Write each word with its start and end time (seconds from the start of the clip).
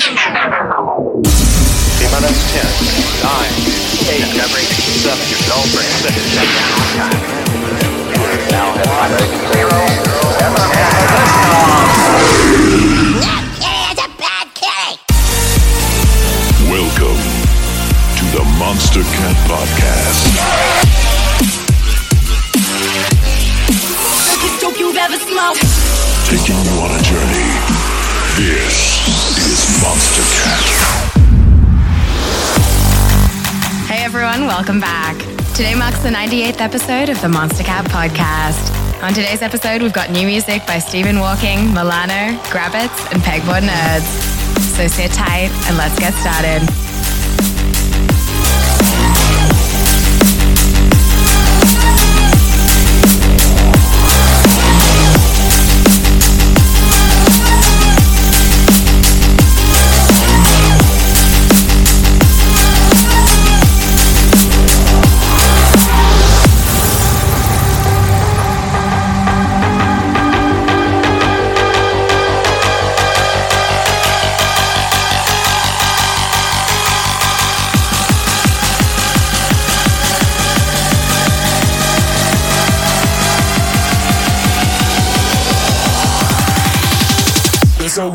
T 0.00 0.06
minus 0.08 0.32
10, 2.56 2.64
9, 3.20 3.36
8, 4.08 4.32
7, 5.04 5.20
don't 5.44 5.68
break, 5.76 5.92
6, 5.92 6.40
now 8.48 8.72
head 8.72 8.88
Welcome 16.64 17.20
to 18.16 18.24
the 18.32 18.44
Monster 18.56 19.04
Cat 19.04 19.36
Podcast. 19.44 20.32
Biggest 24.24 24.56
dope 24.62 24.78
you've 24.80 24.96
ever 24.96 25.18
smoked. 25.18 25.60
Taking 26.24 26.56
you 26.56 26.80
on 26.80 26.90
a 26.90 27.02
journey. 27.02 27.50
This 28.36 28.80
is 28.86 28.89
Monster 29.82 30.22
Cat. 30.22 30.64
Hey 33.88 34.04
everyone, 34.04 34.46
welcome 34.46 34.78
back. 34.78 35.16
Today 35.54 35.74
marks 35.74 36.02
the 36.02 36.10
98th 36.10 36.60
episode 36.60 37.08
of 37.08 37.20
the 37.22 37.28
Monster 37.28 37.64
Cat 37.64 37.86
podcast. 37.86 39.02
On 39.02 39.14
today's 39.14 39.40
episode, 39.40 39.80
we've 39.80 39.92
got 39.92 40.10
new 40.10 40.26
music 40.26 40.66
by 40.66 40.78
Stephen 40.78 41.18
Walking, 41.18 41.58
Melano, 41.68 42.36
Grabbitz, 42.52 43.12
and 43.12 43.22
Pegboard 43.22 43.62
Nerds. 43.62 44.04
So 44.76 44.86
sit 44.86 45.12
tight 45.12 45.50
and 45.66 45.78
let's 45.78 45.98
get 45.98 46.12
started. 46.14 46.89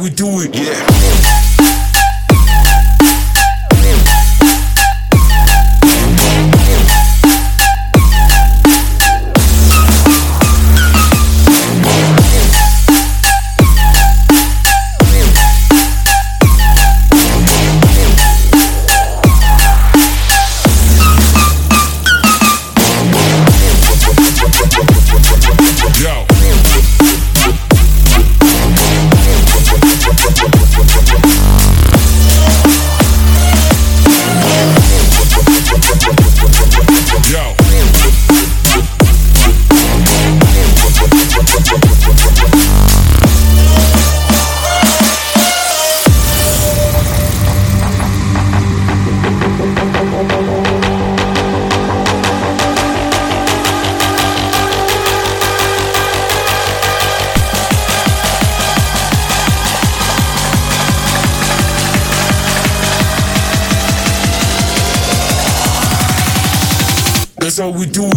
We 0.05 0.11
do 0.11 0.41
it. 0.41 0.55
Yeah. 0.55 0.94
We 67.75 67.85
do 67.85 68.14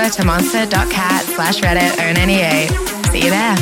over 0.00 0.10
to 0.10 0.24
monster.cat 0.24 1.24
slash 1.26 1.60
Reddit 1.60 1.98
own. 2.00 3.12
See 3.12 3.24
you 3.24 3.30
there. 3.30 3.59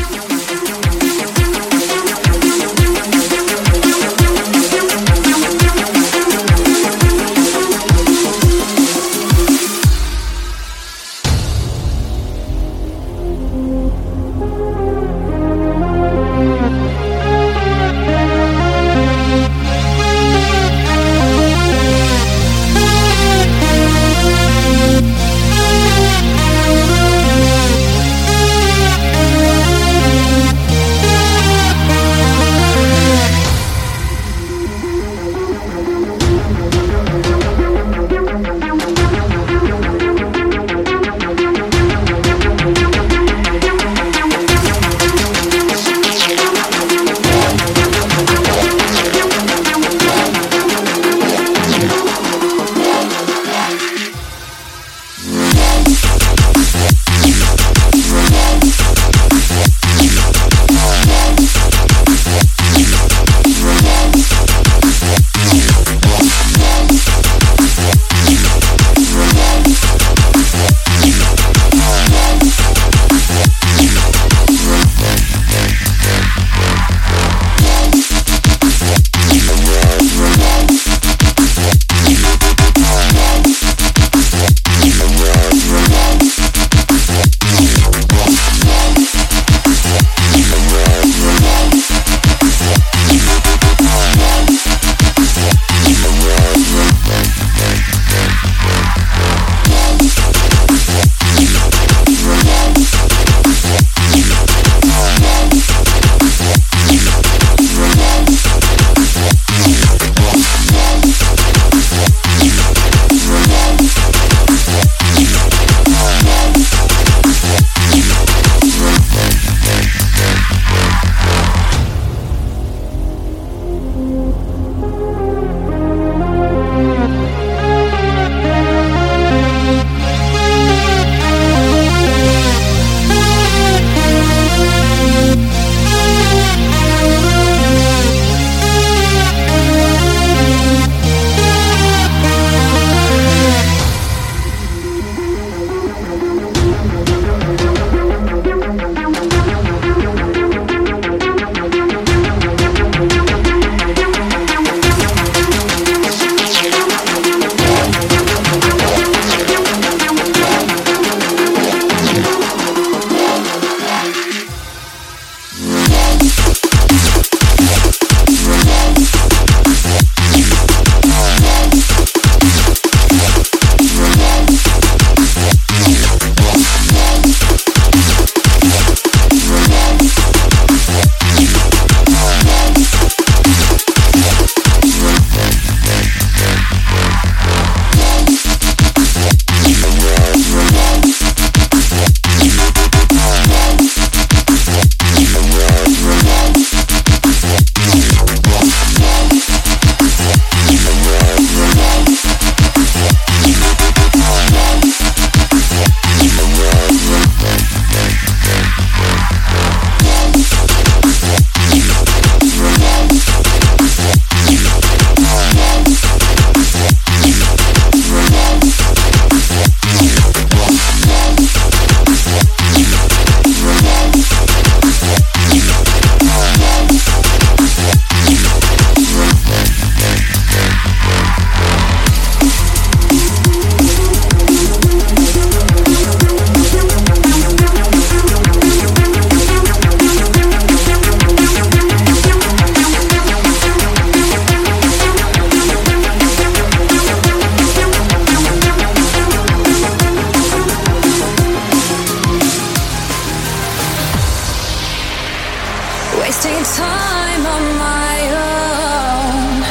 Time 256.37 257.47
on 257.47 257.65
my 257.79 258.17
own. 258.37 259.63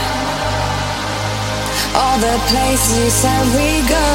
All 1.95 2.17
the 2.17 2.37
places 2.49 3.13
said 3.13 3.45
we 3.55 3.69
go. 3.87 4.09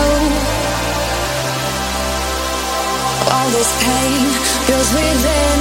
All 3.33 3.49
this 3.51 3.71
pain 3.85 4.23
feels 4.67 4.91
within. 4.93 5.61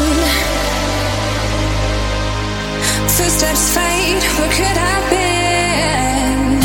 Footsteps 3.15 3.65
fade, 3.75 4.23
what 4.39 4.51
could 4.51 4.77
have 4.87 5.05
been? 5.09 6.61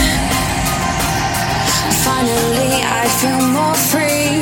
Finally, 2.07 2.75
I 3.03 3.05
feel 3.21 3.43
more 3.59 3.79
free. 3.93 4.41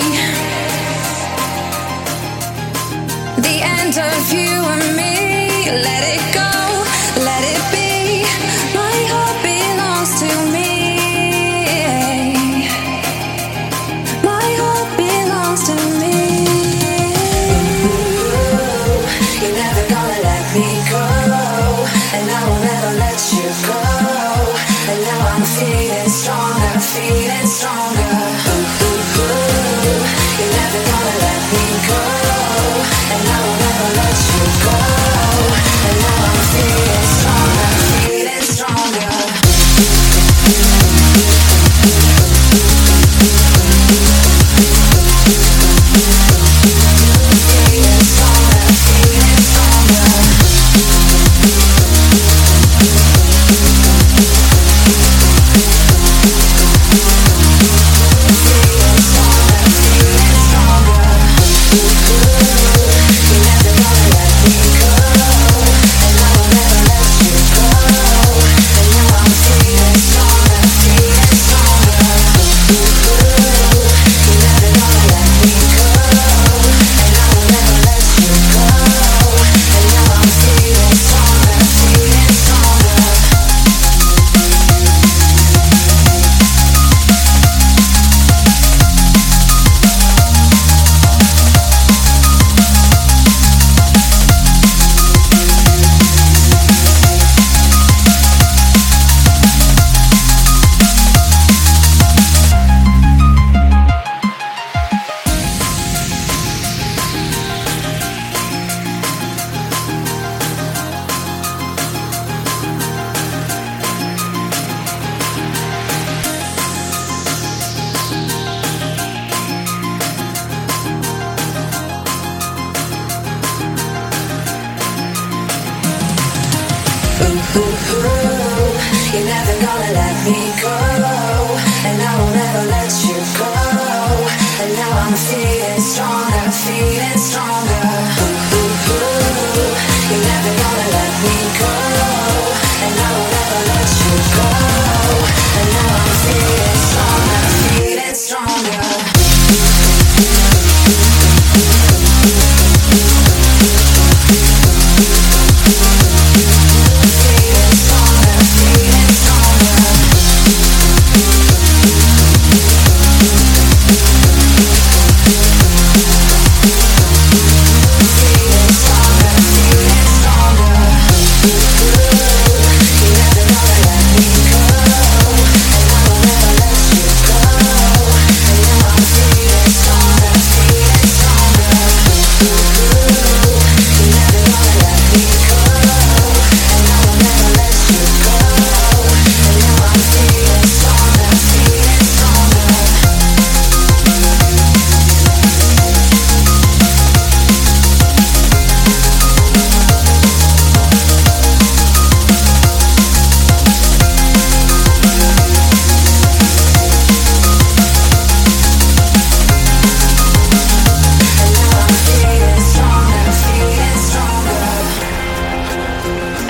The 3.42 3.56
end 3.78 3.98
of 3.98 4.32
you 4.32 4.52
and 4.74 4.96
me, 4.96 5.23
let 5.72 6.04
it 6.14 6.34
go, 6.34 6.53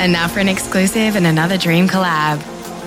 And 0.05 0.13
now 0.13 0.29
for 0.29 0.41
an 0.41 0.51
exclusive 0.51 1.17
and 1.17 1.27
another 1.27 1.57
dream 1.57 1.89
collab. 1.89 2.37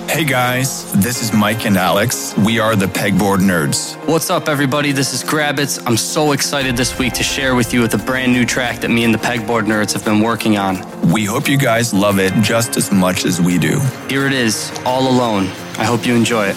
Hey 0.08 0.24
guys, 0.24 0.94
this 0.94 1.24
is 1.24 1.34
Mike 1.34 1.66
and 1.66 1.76
Alex. 1.76 2.38
We 2.38 2.60
are 2.60 2.76
the 2.76 2.86
Pegboard 2.86 3.40
Nerds. 3.40 3.98
What's 4.08 4.30
up, 4.30 4.48
everybody? 4.48 4.92
This 4.92 5.16
is 5.16 5.24
Grabbitz. 5.24 5.82
I'm 5.88 5.98
so 5.98 6.34
excited 6.34 6.78
this 6.78 7.00
week 7.00 7.14
to 7.14 7.24
share 7.24 7.56
with 7.56 7.74
you 7.74 7.82
with 7.82 7.96
a 7.96 7.98
brand 7.98 8.34
new 8.34 8.46
track 8.46 8.82
that 8.82 8.90
me 8.90 9.04
and 9.04 9.12
the 9.12 9.18
Pegboard 9.18 9.64
Nerds 9.64 9.94
have 9.94 10.06
been 10.06 10.20
working 10.20 10.58
on. 10.58 10.78
We 11.12 11.26
hope 11.26 11.50
you 11.50 11.58
guys 11.58 11.92
love 11.92 12.20
it 12.20 12.34
just 12.44 12.78
as 12.78 12.92
much 12.92 13.26
as 13.26 13.42
we 13.42 13.58
do. 13.58 13.80
Here 14.10 14.28
it 14.28 14.34
is, 14.34 14.72
All 14.86 15.10
Alone. 15.12 15.48
I 15.80 15.86
hope 15.86 16.06
you 16.06 16.14
enjoy 16.14 16.50
it. 16.50 16.56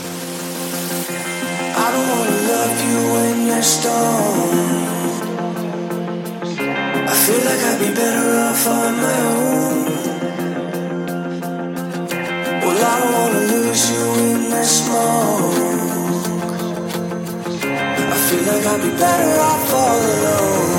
I 1.75 1.91
don't 1.91 2.07
wanna 2.07 2.37
love 2.53 2.77
you 2.87 3.13
when 3.15 3.47
you're 3.47 3.63
stoned. 3.63 4.61
I 7.09 7.15
feel 7.15 7.45
like 7.49 7.61
I'd 7.65 7.79
be 7.81 7.95
better 7.95 8.37
off 8.37 8.67
on 8.67 8.97
my 8.99 9.21
own. 9.23 10.00
Well, 12.63 12.77
I 12.77 13.01
don't 13.01 13.13
wanna 13.15 13.41
lose 13.53 13.91
you 13.91 14.05
in 14.29 14.51
the 14.51 14.63
smoke. 14.65 15.55
I 18.13 18.17
feel 18.27 18.43
like 18.51 18.67
I'd 18.67 18.83
be 18.83 18.91
better 18.99 19.33
off 19.49 19.75
all 19.81 20.01
alone. 20.15 20.71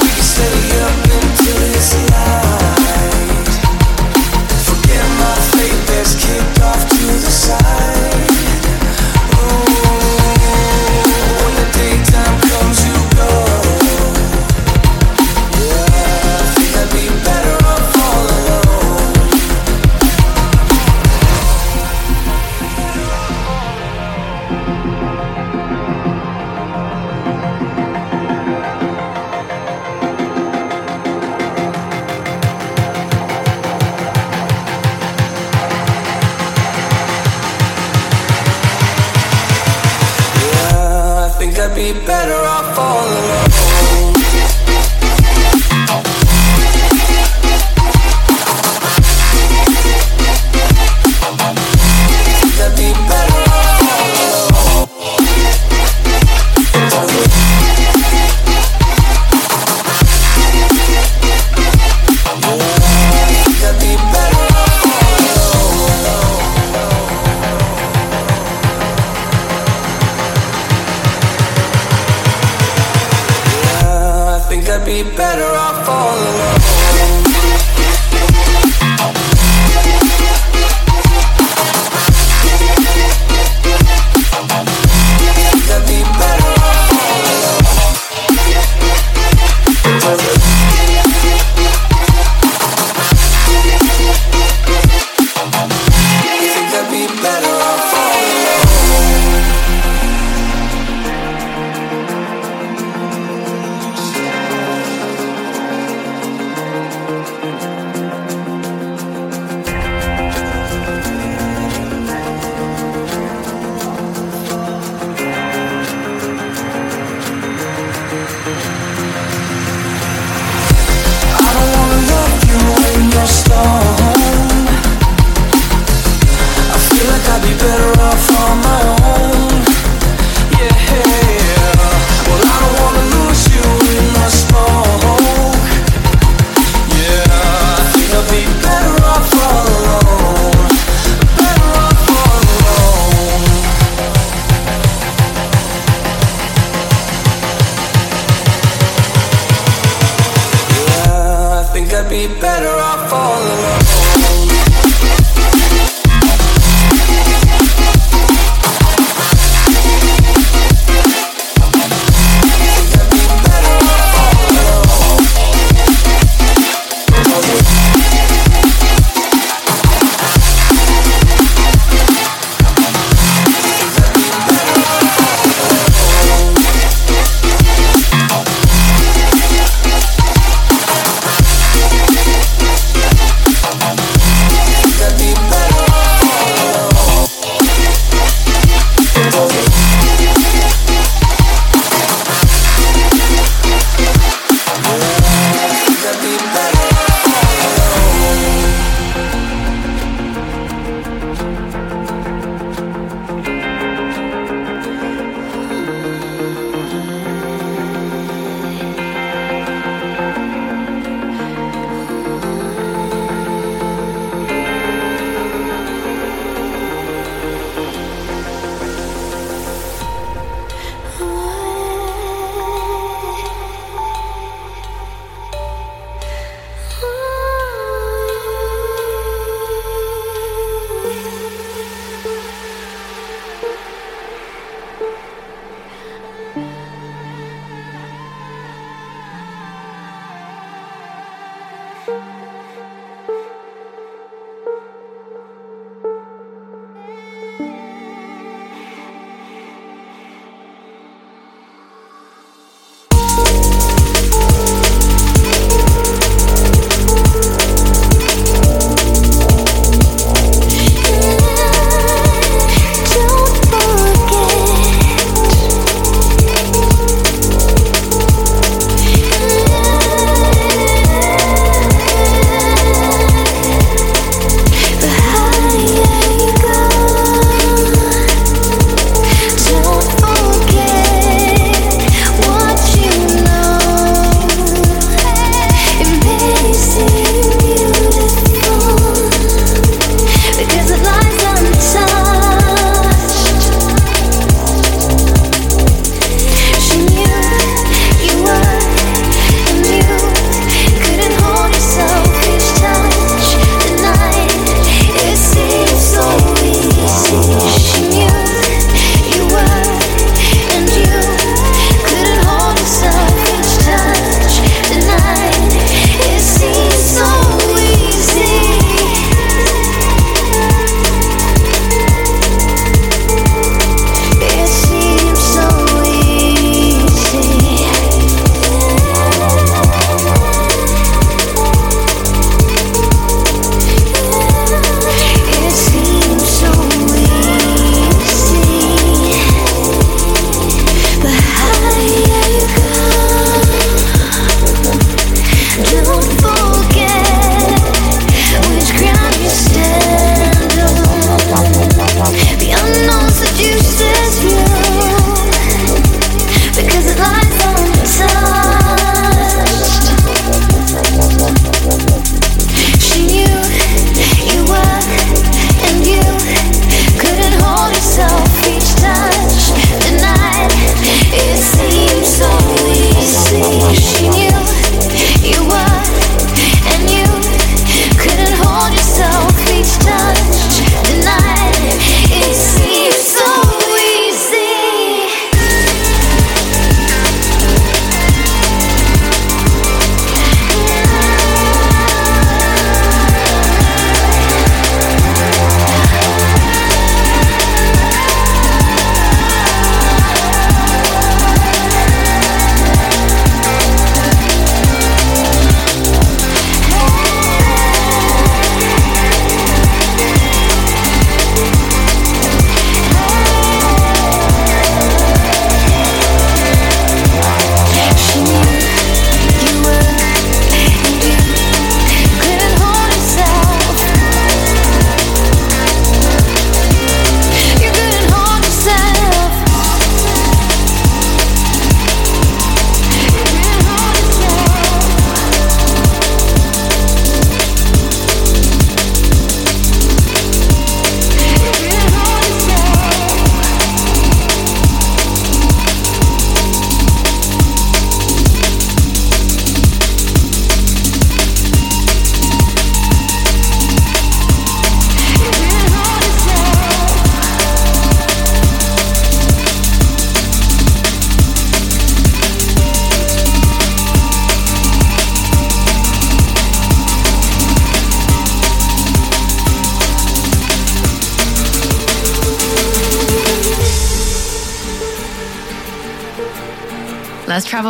We 0.00 0.08
can 0.14 0.24
up 0.86 0.96
until 1.16 1.58
it's 1.74 1.92
light. 2.12 3.48
Forget 4.68 5.06
my 5.22 5.34
fate, 5.52 5.82
let's 5.90 6.12
kick 6.22 6.62
off 6.62 6.82
to 6.88 7.04
the 7.24 7.32
side. 7.44 8.27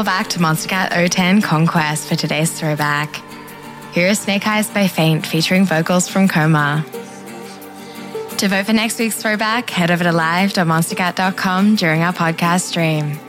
Back 0.08 0.28
to 0.28 0.38
Monstercat 0.38 1.10
010 1.10 1.42
Conquest 1.42 2.08
for 2.08 2.16
today's 2.16 2.50
throwback. 2.50 3.14
Here 3.92 4.06
is 4.06 4.18
Snake 4.18 4.46
Eyes 4.46 4.70
by 4.70 4.88
Feint 4.88 5.26
featuring 5.26 5.66
vocals 5.66 6.08
from 6.08 6.28
Coma. 6.28 6.82
To 8.38 8.48
vote 8.48 8.64
for 8.64 8.72
next 8.72 8.98
week's 8.98 9.20
throwback, 9.20 9.68
head 9.68 9.90
over 9.90 10.02
to 10.04 10.12
live.monstercat.com 10.12 11.76
during 11.76 12.00
our 12.00 12.14
podcast 12.14 12.62
stream. 12.62 13.20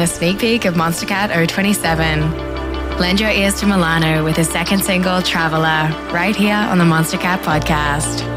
And 0.00 0.08
a 0.08 0.14
sneak 0.14 0.38
peek 0.38 0.64
of 0.64 0.76
Monster 0.76 1.04
Monstercat 1.04 1.46
027. 1.48 2.98
Lend 2.98 3.20
your 3.20 3.28
ears 3.28 3.60
to 3.60 3.66
Melano 3.66 4.24
with 4.24 4.34
his 4.34 4.48
second 4.48 4.82
single, 4.82 5.20
Traveler, 5.20 5.94
right 6.10 6.34
here 6.34 6.54
on 6.54 6.78
the 6.78 6.84
Monstercat 6.84 7.40
podcast. 7.42 8.29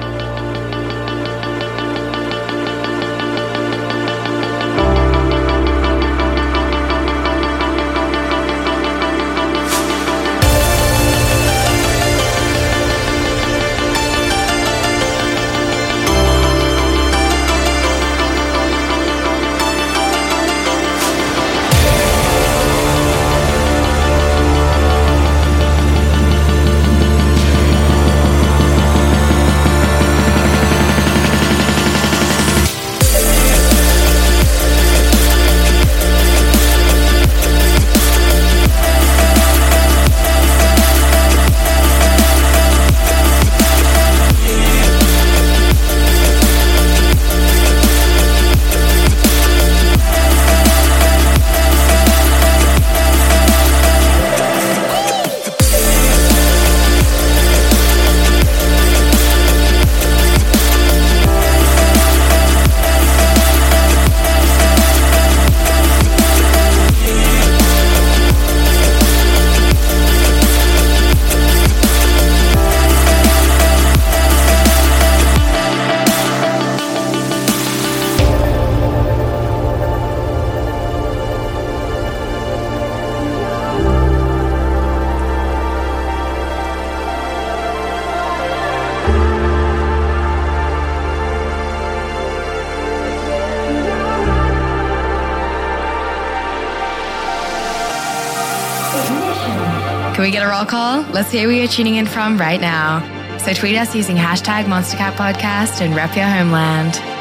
Let's 101.13 101.32
hear 101.32 101.47
where 101.47 101.56
you're 101.56 101.67
tuning 101.67 101.95
in 101.95 102.08
from 102.08 102.39
right 102.39 102.60
now. 102.60 103.38
So 103.38 103.54
tweet 103.54 103.76
us 103.76 103.93
using 103.95 104.15
hashtag 104.15 104.63
MonsterCatPodcast 104.63 105.82
and 105.82 105.95
rep 105.95 106.15
your 106.15 106.26
homeland. 106.26 107.12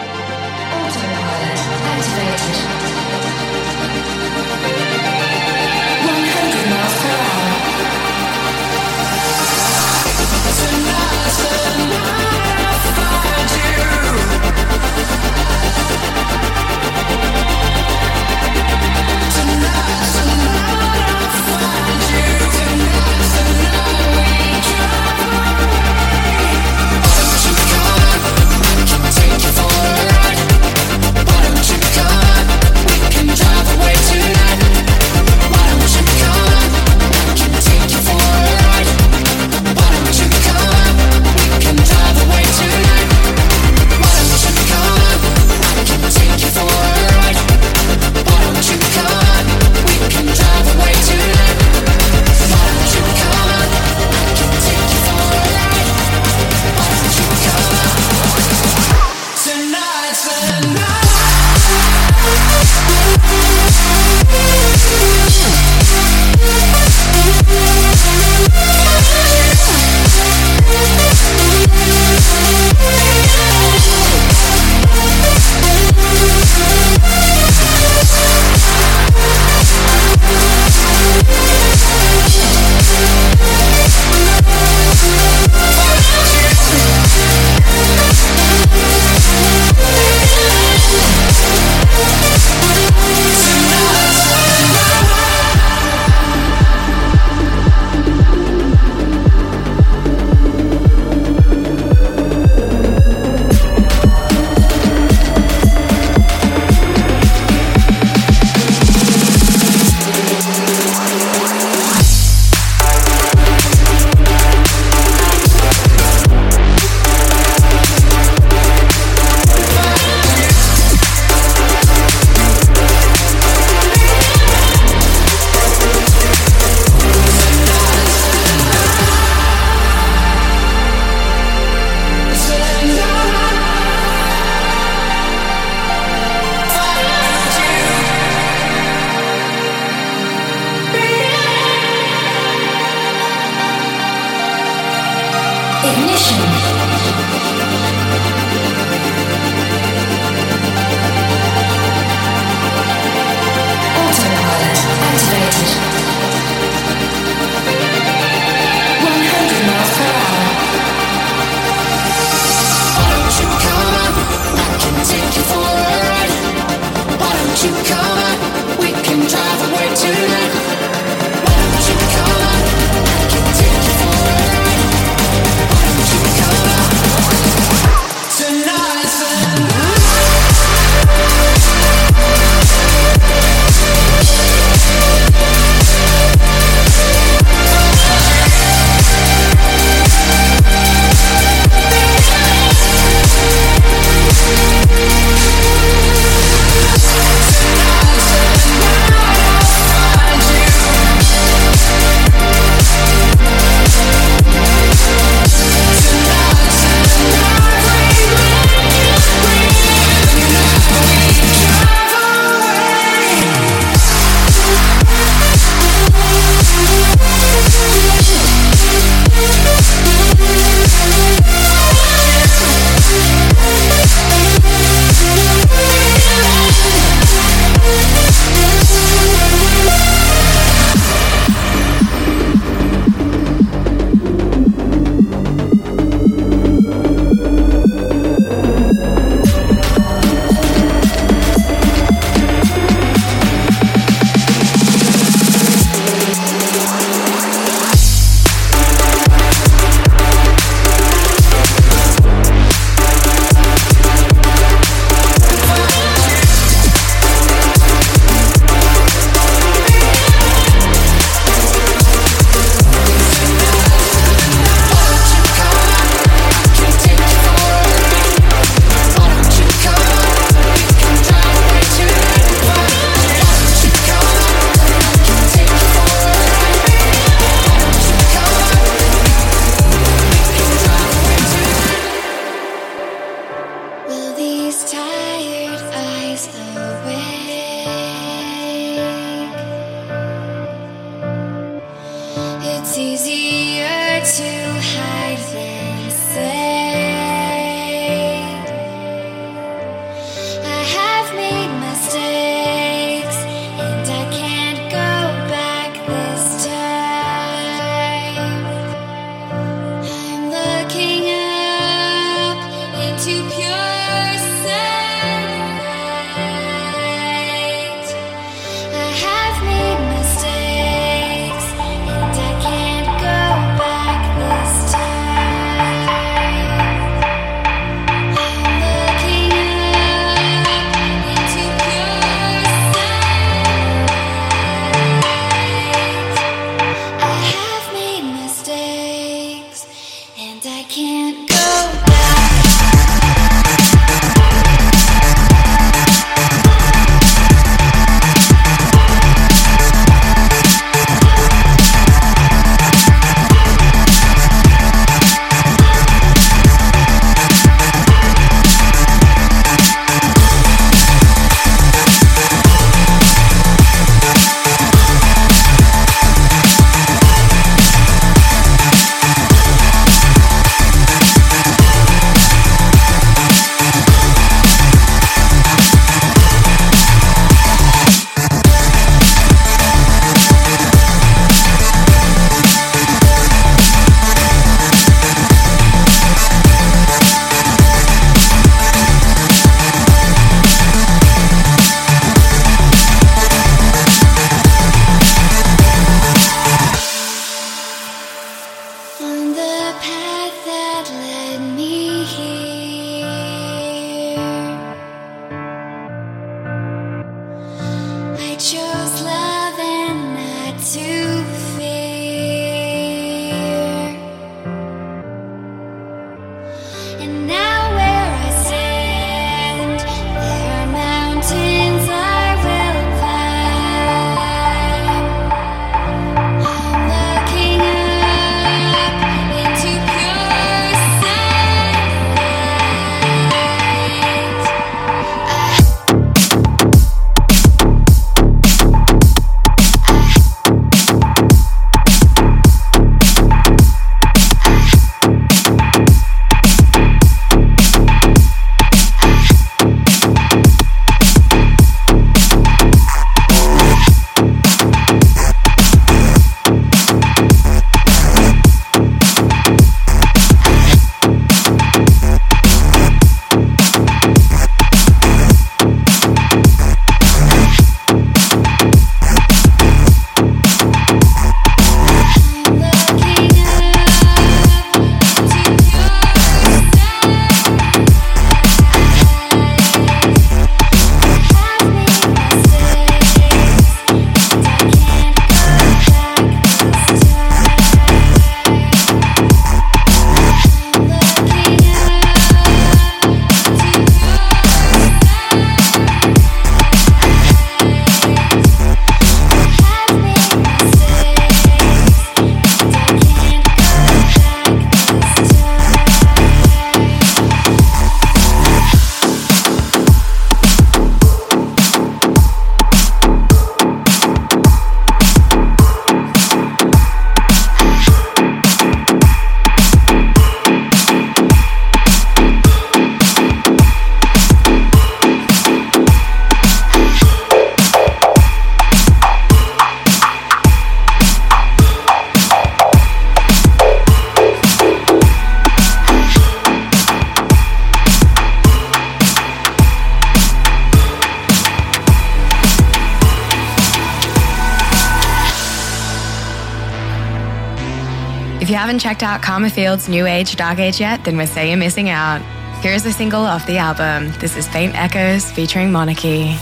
Haven't 548.93 549.09
checked 549.09 549.23
out 549.23 549.40
Karma 549.40 549.71
Field's 549.71 550.07
New 550.07 550.27
Age 550.27 550.55
Dark 550.55 550.79
Age 550.79 551.01
yet, 551.01 551.25
then 551.25 551.38
we're 551.38 551.47
saying 551.47 551.71
you're 551.71 551.79
missing 551.79 552.11
out. 552.11 552.43
Here 552.83 552.93
is 552.93 553.07
a 553.07 553.13
single 553.13 553.40
off 553.40 553.67
the 553.67 553.79
album. 553.79 554.38
This 554.38 554.55
is 554.55 554.69
Faint 554.69 554.95
Echoes 554.95 555.51
featuring 555.51 555.90
Monarchy. 555.90 556.59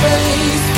Gonna 0.00 0.77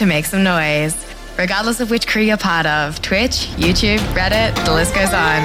to 0.00 0.06
make 0.06 0.24
some 0.24 0.42
noise. 0.42 0.96
Regardless 1.36 1.78
of 1.80 1.90
which 1.90 2.06
crew 2.06 2.22
you're 2.22 2.38
part 2.38 2.64
of 2.64 3.02
Twitch, 3.02 3.48
YouTube, 3.58 3.98
Reddit, 4.14 4.54
the 4.64 4.72
list 4.72 4.94
goes 4.94 5.12
on. 5.12 5.42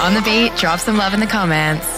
On 0.00 0.14
the 0.14 0.22
beat, 0.22 0.54
drop 0.56 0.78
some 0.78 0.96
love 0.96 1.12
in 1.12 1.18
the 1.18 1.26
comments. 1.26 1.95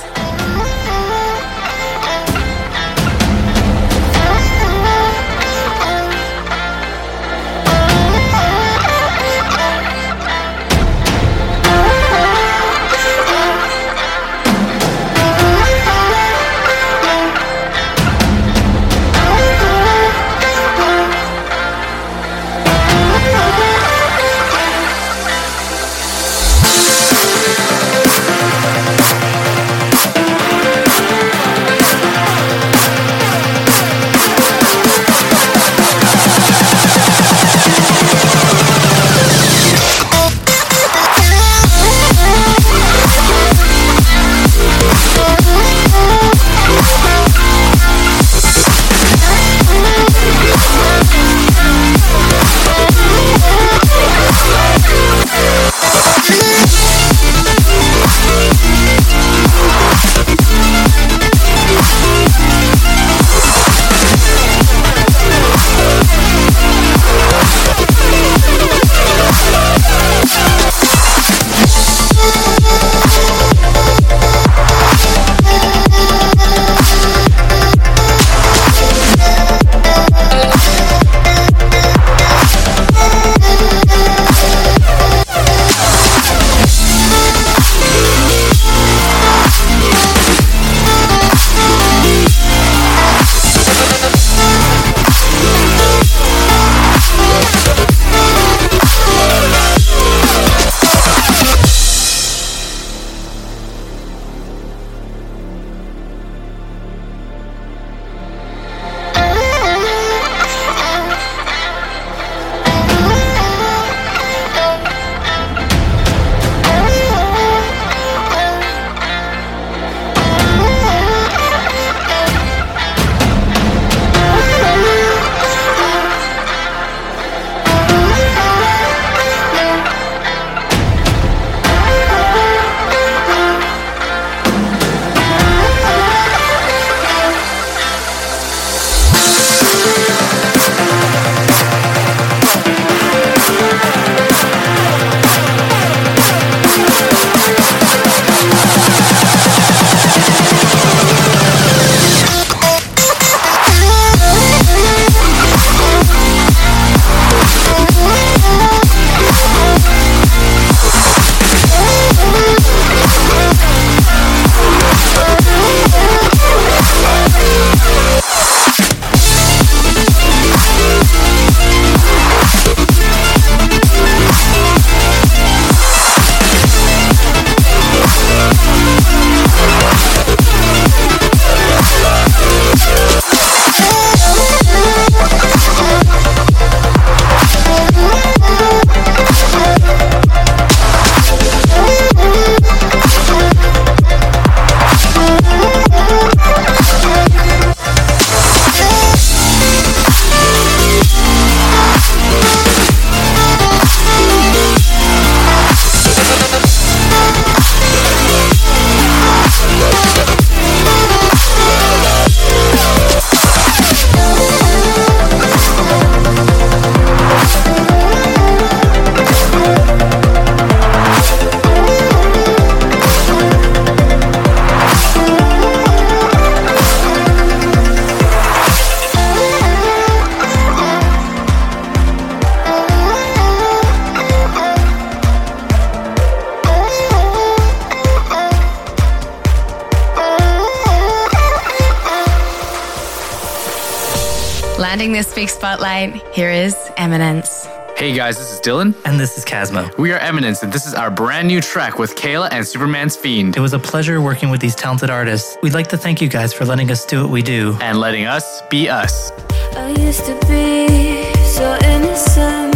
Big 245.98 246.10
spotlight, 246.10 246.34
here 246.34 246.50
is 246.50 246.76
Eminence. 246.96 247.66
Hey 247.96 248.14
guys, 248.14 248.38
this 248.38 248.52
is 248.52 248.60
Dylan. 248.60 248.94
And 249.04 249.18
this 249.18 249.36
is 249.36 249.44
Casmo. 249.44 249.96
We 249.98 250.12
are 250.12 250.18
Eminence, 250.18 250.62
and 250.62 250.72
this 250.72 250.86
is 250.86 250.94
our 250.94 251.10
brand 251.10 251.48
new 251.48 251.60
track 251.60 251.98
with 251.98 252.14
Q'AILA 252.14 252.50
and 252.52 252.64
Supermans 252.64 253.18
Feinde, 253.18 253.56
It 253.56 253.60
was 253.60 253.72
a 253.72 253.78
pleasure 253.80 254.20
working 254.20 254.50
with 254.50 254.60
these 254.60 254.76
talented 254.76 255.10
artists. 255.10 255.56
We'd 255.60 255.74
like 255.74 255.88
to 255.88 255.98
thank 255.98 256.20
you 256.20 256.28
guys 256.28 256.52
for 256.52 256.64
letting 256.64 256.92
us 256.92 257.04
do 257.04 257.22
what 257.22 257.30
we 257.30 257.42
do. 257.42 257.76
and 257.80 257.98
letting 257.98 258.26
us 258.26 258.62
be 258.70 258.88
us. 258.88 259.32
I 259.74 259.88
used 259.98 260.24
to 260.26 260.38
be 260.46 261.34
so 261.44 261.76
innocent. 261.82 262.67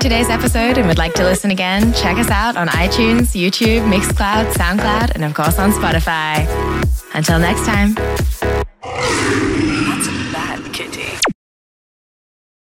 Today's 0.00 0.30
episode 0.30 0.78
and 0.78 0.86
would 0.86 0.96
like 0.96 1.12
to 1.14 1.24
listen 1.24 1.50
again, 1.50 1.92
check 1.92 2.18
us 2.18 2.30
out 2.30 2.56
on 2.56 2.68
iTunes, 2.68 3.34
YouTube, 3.34 3.86
Mixcloud, 3.92 4.52
SoundCloud, 4.52 5.10
and 5.14 5.24
of 5.24 5.34
course 5.34 5.58
on 5.58 5.72
Spotify. 5.72 6.46
Until 7.14 7.38
next 7.38 7.66
time. 7.66 7.94